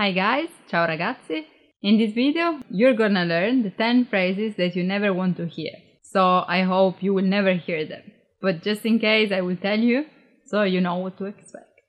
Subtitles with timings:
[0.00, 1.44] Hi guys, ciao ragazzi.
[1.82, 5.72] In this video, you're gonna learn the 10 phrases that you never want to hear.
[6.00, 8.00] So I hope you will never hear them.
[8.40, 10.06] But just in case, I will tell you
[10.46, 11.82] so you know what to expect.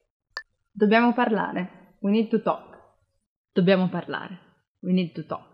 [0.76, 1.70] Dobbiamo parlare.
[2.02, 2.76] We need to talk.
[3.56, 4.40] Dobbiamo parlare.
[4.84, 5.48] We need to talk.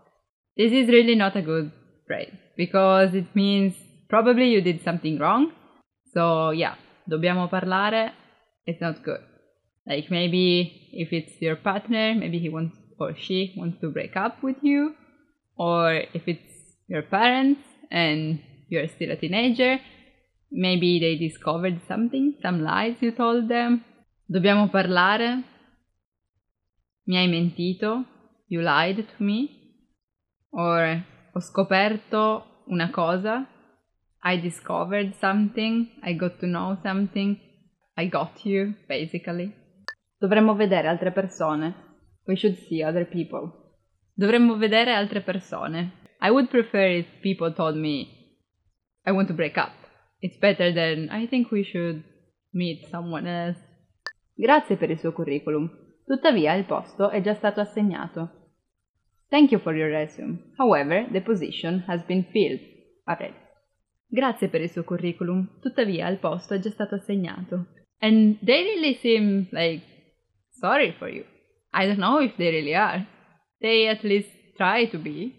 [0.56, 1.70] This is really not a good
[2.08, 3.76] phrase because it means
[4.08, 5.52] probably you did something wrong.
[6.12, 6.74] So yeah,
[7.08, 8.14] dobbiamo parlare.
[8.66, 9.37] It's not good.
[9.88, 14.42] Like maybe if it's your partner, maybe he wants or she wants to break up
[14.42, 14.94] with you,
[15.56, 19.78] or if it's your parents and you're still a teenager,
[20.50, 23.84] maybe they discovered something, some lies you told them.
[24.30, 25.42] Dobbiamo parlare.
[27.06, 28.04] Mi hai mentito.
[28.48, 29.48] You lied to me.
[30.52, 31.02] Or
[31.32, 33.46] ho scoperto una cosa.
[34.22, 35.88] I discovered something.
[36.02, 37.40] I got to know something.
[37.96, 39.54] I got you, basically.
[40.18, 41.74] Dovremmo vedere altre persone.
[42.26, 43.52] We should see other people.
[44.12, 45.92] Dovremmo vedere altre persone.
[46.20, 48.06] I would prefer if people told me
[49.04, 49.72] I want to break up.
[50.20, 52.02] It's better than I think we should
[52.52, 53.60] meet someone else.
[54.34, 55.70] Grazie per il suo curriculum.
[56.04, 58.30] Tuttavia il posto è già stato assegnato.
[59.28, 60.52] Thank you for your resume.
[60.56, 62.60] However, the position has been filled
[63.04, 63.36] already.
[64.08, 65.60] Grazie per il suo curriculum.
[65.60, 67.66] Tuttavia il posto è già stato assegnato.
[68.00, 69.97] And they really seem like
[70.60, 71.24] sorry for you.
[71.72, 73.06] I don't know if they really are.
[73.60, 75.34] They at least try to be,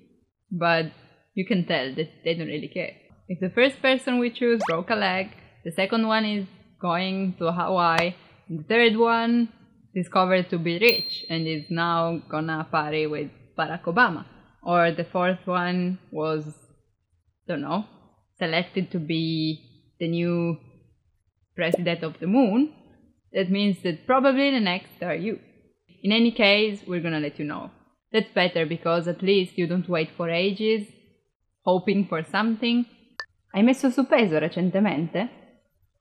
[0.52, 0.92] but
[1.34, 2.94] you can tell that they don't really care.
[3.28, 5.28] If the first person we choose broke a leg,
[5.64, 6.46] the second one is
[6.82, 8.16] going to Hawaii,
[8.50, 9.50] the third one
[9.94, 14.26] discovered to be rich and is now gonna party with Barack Obama,
[14.64, 16.44] or the fourth one was,
[17.48, 17.86] don't know,
[18.38, 20.58] selected to be the new
[21.56, 22.74] president of the moon,
[23.34, 25.40] that means that probably the next are you.
[26.02, 27.72] In any case, we're gonna let you know.
[28.12, 30.88] That's better because at least you don't wait for ages,
[31.64, 32.86] hoping for something.
[33.54, 35.30] Hai messo su peso recentemente?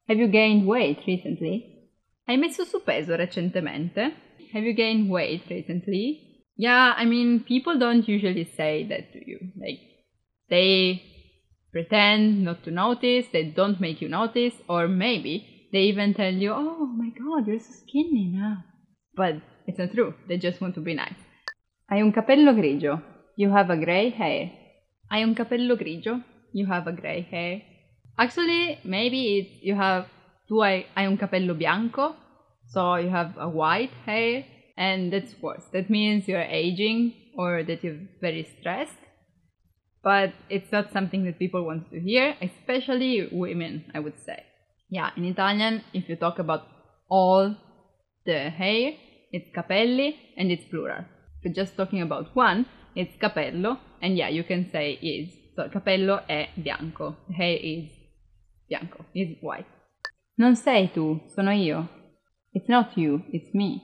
[0.09, 1.91] Have you gained weight recently?
[2.27, 4.13] Hai messo su peso recentemente?
[4.53, 6.45] Have you gained weight recently?
[6.57, 9.39] Yeah, I mean, people don't usually say that to you.
[9.57, 9.81] Like,
[10.49, 11.03] they
[11.73, 16.53] pretend not to notice, they don't make you notice, or maybe they even tell you,
[16.53, 18.65] oh my god, you're so skinny now.
[19.15, 19.37] But
[19.67, 21.21] it's not true, they just want to be nice.
[21.91, 23.03] Hai un capello grigio.
[23.37, 24.51] You have a gray hair.
[25.11, 26.23] Hai un capello grigio.
[26.53, 27.63] You have a gray hair.
[28.19, 30.07] Actually, maybe you have
[30.49, 32.15] tu hai, hai un capello bianco,
[32.69, 34.45] so you have a white hair,
[34.77, 35.65] and that's worse.
[35.73, 38.99] That means you're aging or that you're very stressed.
[40.03, 44.45] But it's not something that people want to hear, especially women, I would say.
[44.91, 46.63] Yeah, in Italian, if you talk about
[47.11, 47.55] all
[48.25, 48.93] the hair,
[49.33, 51.05] it's capelli and it's plural.
[51.39, 55.35] If you're just talking about one, it's capello, and yeah, you can say is.
[55.55, 57.91] So capello è bianco, hair is
[58.69, 59.67] bianco, is white.
[60.39, 61.89] Non sei tu, sono io.
[62.55, 63.83] It's not you, it's me.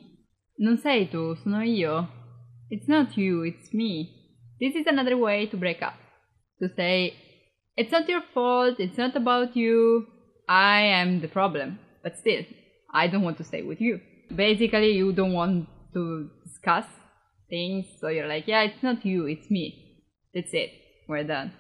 [0.59, 2.09] Non sei tu, sono io.
[2.71, 4.09] It's not you, it's me.
[4.61, 5.95] This is another way to break up.
[6.61, 7.15] To say,
[7.77, 10.07] it's not your fault, it's not about you,
[10.49, 11.79] I am the problem.
[12.03, 12.43] But still,
[12.93, 14.01] I don't want to stay with you.
[14.35, 16.87] Basically, you don't want to discuss
[17.49, 20.03] things, so you're like, yeah, it's not you, it's me.
[20.35, 20.71] That's it,
[21.09, 21.53] we're done.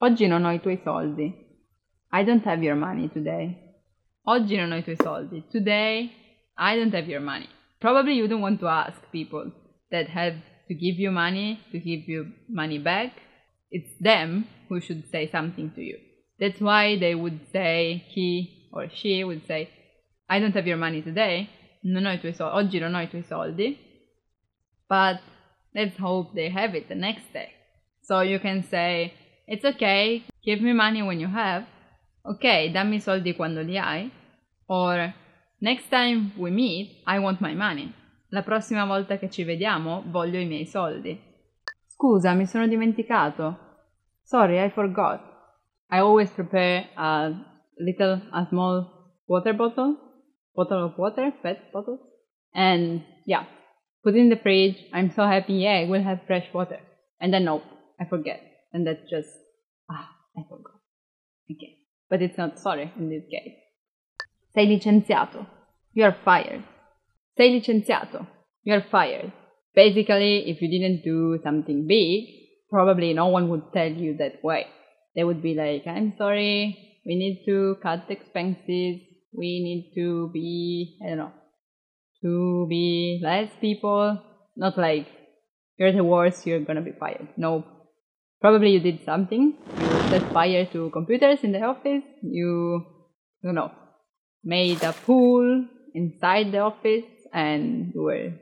[0.00, 1.32] Oggi non ho i tuoi soldi.
[2.12, 3.58] I don't have your money today.
[4.26, 5.44] Oggi non ho i tuoi soldi.
[5.50, 6.12] Today,
[6.56, 7.48] I don't have your money.
[7.80, 9.52] Probably you don't want to ask people
[9.90, 10.34] that have
[10.68, 13.12] to give you money to give you money back.
[13.70, 15.98] It's them who should say something to you.
[16.38, 19.68] That's why they would say, he or she would say,
[20.28, 21.48] I don't have your money today.
[21.82, 22.56] Non ho i tuoi soldi.
[22.56, 23.78] Oggi non ho i tuoi soldi.
[24.88, 25.20] But
[25.74, 27.50] let's hope they have it the next day.
[28.02, 29.12] So you can say,
[29.46, 31.66] it's okay, give me money when you have.
[32.22, 34.10] Ok, dammi soldi quando li hai.
[34.66, 35.14] Or,
[35.60, 37.92] next time we meet, I want my money.
[38.30, 41.18] La prossima volta che ci vediamo, voglio i miei soldi.
[41.86, 43.58] Scusa, mi sono dimenticato.
[44.22, 45.33] Sorry, I forgot.
[45.90, 47.32] I always prepare a
[47.78, 48.90] little, a small
[49.26, 49.96] water bottle,
[50.54, 51.98] bottle of water, pet bottle.
[52.54, 53.44] And yeah,
[54.02, 54.76] put in the fridge.
[54.92, 56.78] I'm so happy, yeah, we'll have fresh water.
[57.20, 57.62] And then nope,
[58.00, 58.40] I forget.
[58.72, 59.28] And that's just,
[59.90, 60.80] ah, I forgot.
[61.50, 61.78] Okay.
[62.10, 63.54] But it's not sorry in this case.
[64.54, 65.46] Sei licenziato.
[65.92, 66.64] You are fired.
[67.36, 68.26] Sei licenziato.
[68.62, 69.32] You are fired.
[69.74, 72.24] Basically, if you didn't do something big,
[72.70, 74.66] probably no one would tell you that way.
[75.14, 79.00] They would be like, I'm sorry, we need to cut expenses,
[79.32, 81.32] we need to be, I don't know,
[82.22, 84.20] to be less people,
[84.56, 85.08] Not like
[85.76, 87.28] you're the worst, you're gonna be fired.
[87.36, 87.64] No.
[88.40, 89.54] Probably you did something.
[89.80, 92.04] You set fire to computers in the office.
[92.22, 92.86] You,
[93.42, 93.72] don't know,
[94.44, 98.32] made a pool inside the office and you were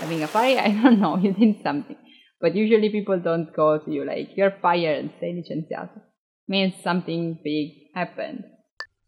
[0.00, 0.58] having a party.
[0.66, 1.96] I don't know, you did something.
[2.40, 6.00] But usually people don't go to you like, you're fired, sei licenziato.
[6.48, 8.44] Means something big happened.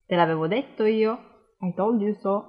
[0.06, 1.19] Te l'avevo detto io.
[1.62, 2.44] I told you so.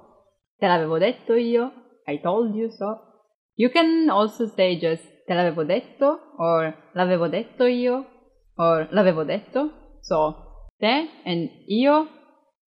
[0.60, 1.72] Te l'avevo detto io.
[2.06, 3.00] I told you so.
[3.56, 8.04] You can also say just te l'avevo detto or l'avevo detto io
[8.58, 9.70] or l'avevo detto.
[10.02, 12.08] So te and io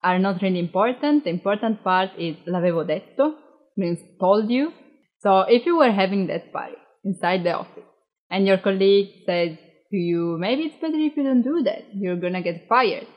[0.01, 1.23] are not really important.
[1.23, 3.35] The important part is l'avevo detto,
[3.75, 4.71] means told you.
[5.19, 7.96] So if you were having that party inside the office
[8.29, 9.57] and your colleague says
[9.89, 13.07] to you, maybe it's better if you don't do that, you're gonna get fired.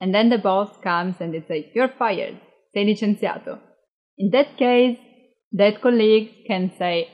[0.00, 2.38] And then the boss comes and it says, you're fired,
[2.74, 3.58] sei licenziato.
[4.18, 4.98] In that case,
[5.52, 7.08] that colleague can say,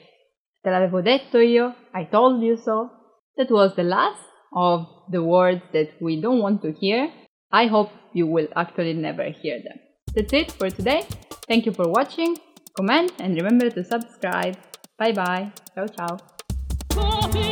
[0.64, 2.90] te l'avevo detto io, I told you so.
[3.36, 4.20] That was the last
[4.54, 7.10] of the words that we don't want to hear.
[7.50, 9.78] I hope you will actually never hear them.
[10.14, 11.06] That's it for today.
[11.48, 12.36] Thank you for watching.
[12.76, 14.56] Comment and remember to subscribe.
[14.98, 15.52] Bye bye.
[15.74, 16.31] Ciao ciao.
[16.94, 17.51] Corre!